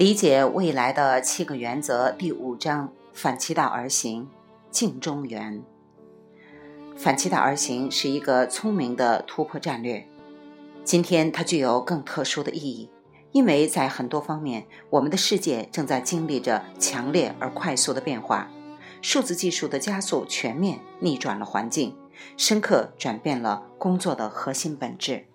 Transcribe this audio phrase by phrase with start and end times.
[0.00, 4.26] 理解未来的七个原则第五章：反其道而行，
[4.70, 5.62] 镜中原。
[6.96, 10.08] 反其道而行是一个聪明的突破战略。
[10.84, 12.88] 今天它具有更特殊的意义，
[13.32, 18.50] 因为在很多方面，我们的世界正在经历着强烈而快速的变化。
[19.02, 21.94] 数字技术的加速全面逆转了环境，
[22.38, 25.26] 深刻转变了工作的核心本质。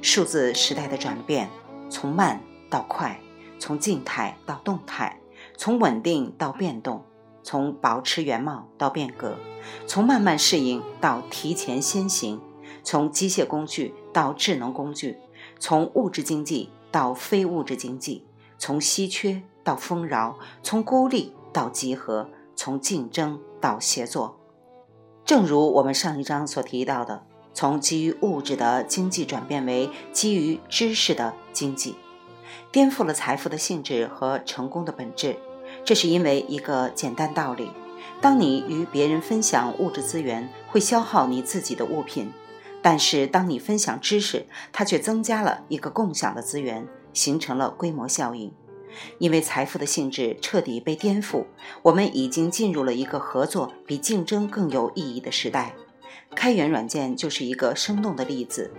[0.00, 1.50] 数字时代的转变，
[1.90, 3.20] 从慢到快。
[3.62, 5.20] 从静态到动态，
[5.56, 7.04] 从稳定到变动，
[7.44, 9.36] 从保持原貌到变革，
[9.86, 12.40] 从慢慢适应到提前先行，
[12.82, 15.16] 从机械工具到智能工具，
[15.60, 18.26] 从物质经济到非物质经济，
[18.58, 24.40] 从稀缺到丰饶，从孤立到集合，从竞争到协作。
[25.24, 31.94] 正如我们上一章所提到的，从基于物质的经济转变为基于知识的经济。
[32.70, 35.36] 颠覆了财富的性质和成功的本质，
[35.84, 37.70] 这是因为一个简单道理：
[38.20, 42.26] 当你与别人分享物质资源，会消耗你自己的物品；
[42.80, 48.52] 但是当你分享知识，它却增加了一个共享的资源，形成了规模效应。
[49.18, 51.46] 因为财富的性质彻底被颠覆，
[51.80, 55.74] 我们已经进入了一个合作比竞争更有意义的时代。
[56.34, 58.70] 开源软件就是一个生动的例子。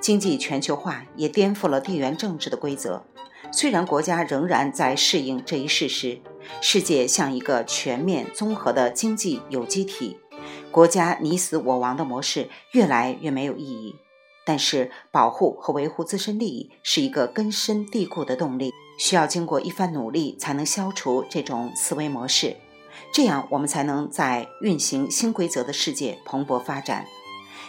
[0.00, 3.04] 经济全球化也颠覆了地缘政治的规则。
[3.50, 6.20] 虽然国家仍然在适应这一事实，
[6.60, 10.18] 世界像一个全面综合的经济有机体，
[10.70, 13.96] 国家你死我亡的模式越来越没有意义。
[14.44, 22.56] 但是，保护和维护自身利益是一个根深蒂固的动力，需要经过一番努力才能消除这种思维模式，
[23.12, 27.06] 这样我们才能在运行新规则的世界蓬勃发展。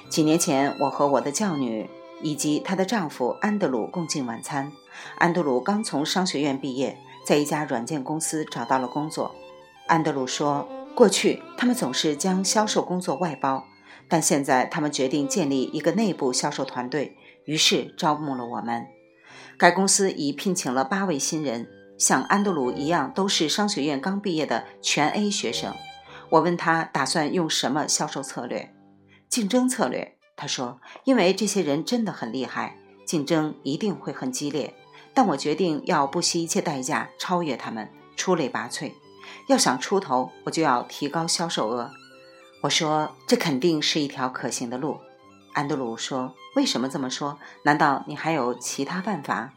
[0.10, 1.90] 几年前，我和我的教女。
[2.22, 4.72] 以及她的丈夫安德鲁共进晚餐。
[5.18, 9.36] 安德鲁刚从商学院毕业，在一家软件公司找到了工作。
[9.88, 13.66] 安德鲁说：“过去他们总是将销售工作外包，
[14.08, 18.86] 但现在他们决定建立一个内部销售团队，于是招募了我们。
[19.58, 25.74] 该公司已聘请了八位新人，像安德鲁一样，都是商学院刚毕业的全 A 学生。
[26.30, 28.74] 我问他打算用什么销售策略？
[29.28, 34.74] 竞争策略。”他说：“因为这些人真的很厉害，竞争一定会很激烈。
[35.14, 38.94] 但我决定要不惜一切代价超越他们，出类拔萃。
[39.48, 41.92] 要想出头，我就要提高销售额。”
[42.64, 45.02] 我说：“这肯定是一条可行的路。”
[45.52, 47.38] 安德鲁说：“为什么这么说？
[47.64, 49.52] 难道你还有其他办法？”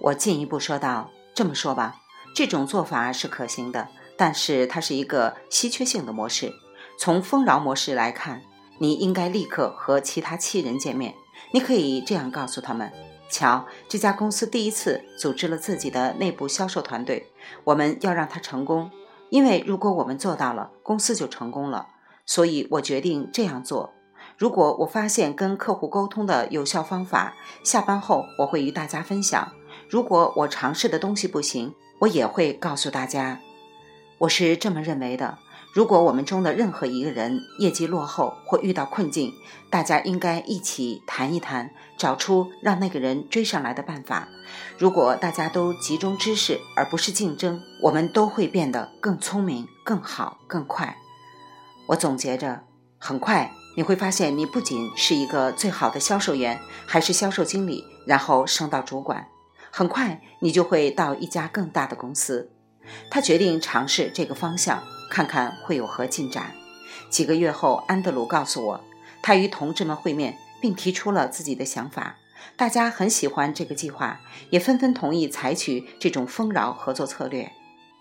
[0.00, 1.96] 我进一步说道：“这么说吧，
[2.36, 6.52] 这种做法是可行的，但是它是一个稀缺性的模式。
[6.96, 8.42] 从丰饶模式来看。”
[8.78, 11.14] 你应该立刻和其他七人见面。
[11.52, 12.92] 你可以这样告诉他们：
[13.28, 17.30] 瞧，这家公司第一次组织了自己的内部销售团队，
[17.64, 18.90] 我们要让它成功。
[19.30, 21.88] 因为如果我们做到了，公司就成功了。
[22.26, 23.92] 所以我决定这样做。
[24.38, 29.52] 如果我发现跟客户沟通的有效方法，下班后我会与大家分享。
[29.88, 33.40] 如果我尝试的东西不行，我也会告诉大家。
[34.18, 35.38] 我是这么认为的。
[35.74, 39.34] 如果我们中的任何一个人业绩落后或遇到困境，
[39.70, 44.28] 大家应该一起谈一谈，找出让那个人追上来的办法。
[44.78, 50.96] 如果大家都集中知识而不是竞争，我们都会变得更聪明、更好、更快。
[51.88, 52.62] 我总结着，
[52.98, 59.26] 很快你会发现，你不仅是一个最好的销售员，还是销售经理，然后升到主管。
[59.72, 62.52] 很快你就会到一家更大的公司。
[63.10, 64.80] 他决定尝试这个方向。
[65.14, 66.50] 看看会有何进展。
[67.08, 68.80] 几个月后，安德鲁告诉我，
[69.22, 72.16] 他与同志们会面，并提出了自己的想法。
[72.56, 74.20] 大家很喜欢这个计划，
[74.50, 77.52] 也纷纷同意采取这种丰饶合作策略。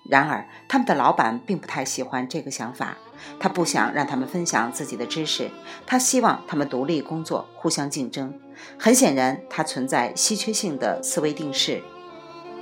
[0.10, 2.98] 然而，他们的老板并不太喜欢这个想法。
[3.40, 5.52] 他不想让他们分享自己的知识，
[5.86, 8.34] 他希望他们独立工作，互相竞争。
[8.80, 11.84] 很显然，他存在稀缺性的思维定式。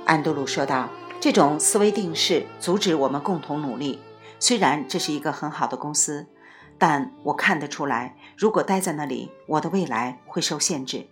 [0.04, 3.98] 安德鲁说道：“这种思维定式阻止我们共同努力。”
[4.42, 6.26] 虽然这是一个很好的公司，
[6.76, 11.06] 但我看得出来，如果待在那里，我的未来会受限制。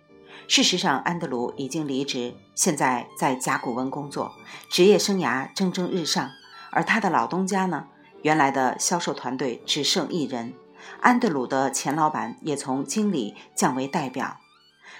[0.49, 4.33] 事实上，安德鲁已经离职，现在在甲骨文工作，
[4.69, 6.29] 职业生涯蒸蒸日上。
[6.71, 7.87] 而他的老东家呢？
[8.21, 10.53] 原来的销售团队只剩一人，
[10.99, 14.39] 安德鲁的前老板也从经理降为代表。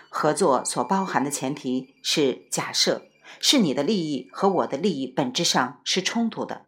[0.08, 3.02] 合作所包含的前提是假设，
[3.42, 6.68] 是你的利益和我的利益本质上是冲突的。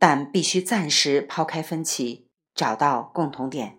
[0.00, 3.76] 但必须暂时抛开分歧，找到共同点。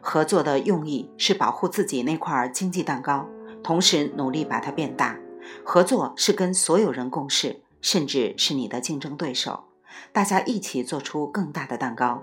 [0.00, 3.28] 合作的用意是保护自己那块经济蛋糕，
[3.62, 5.18] 同时努力把它变大。
[5.62, 9.64] 合作是跟所有人共事，甚至是你的竞争对手，
[10.12, 12.22] 大家一起做出更大的蛋糕。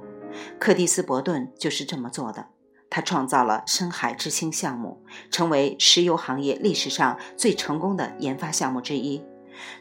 [0.59, 2.47] 柯蒂斯·伯顿就是这么做的。
[2.89, 9.21] 他创造了深海之星项目，成为石油行业历史上最成功的研发项目之一。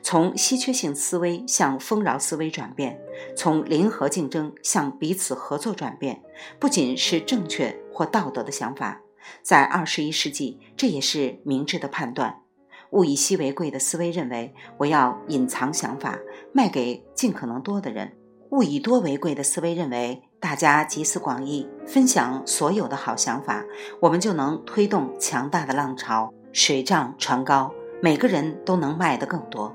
[0.03, 3.01] 从稀缺性思维向丰饶思维转变，
[3.37, 6.23] 从零和竞争向彼此合作转变，
[6.59, 9.01] 不仅是正确或道德的想法，
[9.43, 12.43] 在二十一世纪，这也是明智的判断。
[12.91, 16.19] 物以稀为贵的思维认为，我要隐藏想法，
[16.53, 18.13] 卖给尽可能多的人。
[18.51, 23.65] 物以多为贵的思维认为，大家集思广益，分享所有的好想法，
[24.01, 29.75] 我们就能推动强大的浪潮，水涨船高，每个人都能卖得更多。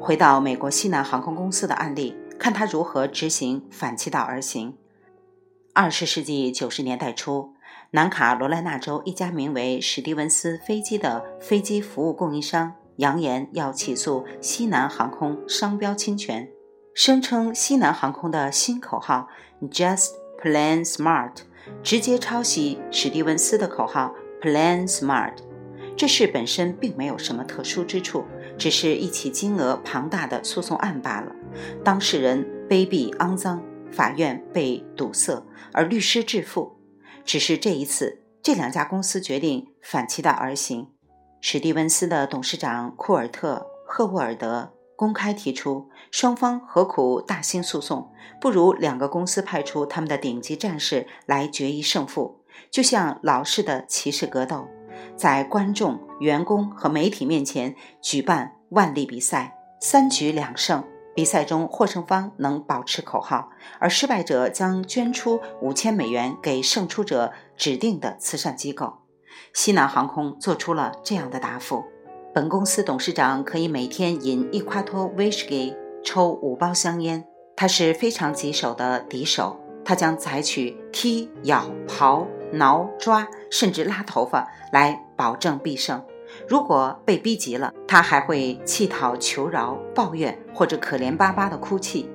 [0.00, 4.76] 回到美国西南航空公司的案例，看他如何执行反其道而行。
[5.74, 7.52] 二十世纪九十年代初，
[7.90, 16.48] 南卡罗来纳州一家名为史蒂文斯飞机的飞机服务供应商扬言要起诉西南航空商标侵权。
[16.94, 19.28] 声称西南航空的新口号
[19.70, 20.12] “Just
[20.42, 21.32] Plan Smart”
[21.82, 25.34] 直接抄袭史蒂文斯的口号 “Plan Smart”。
[25.96, 28.24] 这事本身并没有什么特殊之处，
[28.58, 31.32] 只是一起金额庞大的诉讼案罢了。
[31.82, 36.78] 当事人卑鄙肮脏，法院被堵塞，而律师致富。
[37.24, 40.88] 只是这一次，这两家公司决定反其道而行。
[41.40, 43.54] 史蒂文斯的董事长库尔特·
[43.86, 44.72] 赫沃尔德。
[44.96, 48.10] 公开提出，双方何苦大兴诉讼？
[48.40, 52.40] 不如两个公司派出他们的顶级战士来决一胜负，
[52.70, 54.66] 就像老式的骑士格斗，
[55.16, 60.84] 在观众、员工和媒体面前举办万力比赛，三局两胜。
[61.14, 63.48] 比赛中获胜方能保持口号，
[63.78, 68.98] 而失败者将捐出五千美元给胜出者指定的慈善机构。
[69.54, 71.84] 西南航空做出了这样的答复。
[72.34, 77.24] 本公司董事长可以每天饮一夸托威士忌，抽五包香烟。
[77.56, 86.02] 他是非常棘手的敌手，他将采取踢、咬、刨、挠、抓，甚至拉头发来保证必胜。
[86.48, 92.10] 如果被逼急了，他还会乞讨求饶、抱怨或者可怜巴巴的哭泣。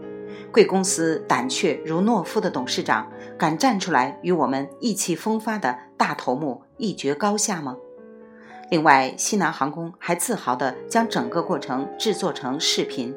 [0.51, 7.77] 贵公司胆怯如懦夫的董事长，敢站出来与我们意气风发的大头目一决高下吗？
[8.69, 13.15] 另外，西南航空还自豪地将整个过程制作成视频。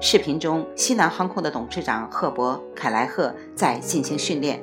[0.00, 4.62] 视频中，西南航空的董事长赫伯·凯莱赫在进行训练。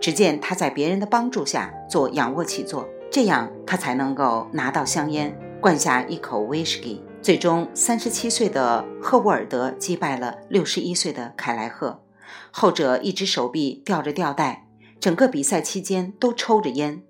[0.00, 7.02] 只见他在别人的帮助下做仰卧起坐，这样他才能够拿到香烟，灌下一口威士忌。
[7.22, 12.02] 最终，三十七岁的赫沃尔德击败了六十一岁的凯莱赫，
[12.50, 14.66] 后者一只手臂吊着吊带，
[15.00, 17.02] 整个比赛期间都抽着烟。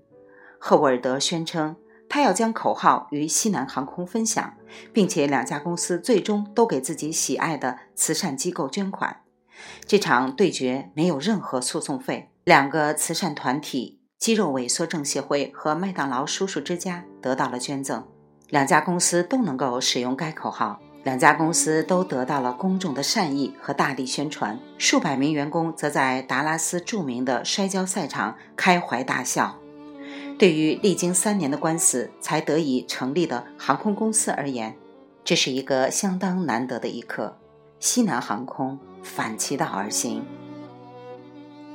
[0.59, 1.77] 赫沃尔德宣称。
[2.07, 4.55] 他要将口号与西南航空分享，
[4.93, 9.23] 并且两家公司最终都给自己喜爱的慈善机构捐款。
[9.85, 12.31] 这场对决没有任何诉讼费。
[12.45, 18.07] 两个慈善团体——肌肉萎缩症协会和麦当劳叔叔之家——得到了捐赠。
[18.51, 20.79] 两家公司都能够使用该口号。
[21.05, 24.59] 两家公司都得到了公众的善意和大力宣传。
[24.77, 29.59] 数百名员工则在达拉斯著名的摔跤赛场开怀大笑。
[30.39, 34.77] 对于历经三年的官司才得以成立的航空公司而言，
[35.25, 37.39] 这是一个相当难得的一刻。
[37.81, 40.23] 西南航空反其道而行。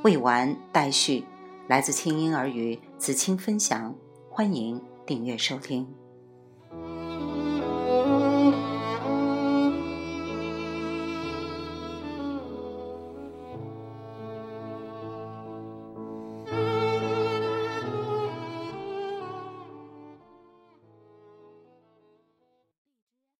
[0.02, 1.22] 未完待续，
[1.68, 3.94] 来自清音儿语子清分享，
[4.30, 5.86] 欢迎订阅收听。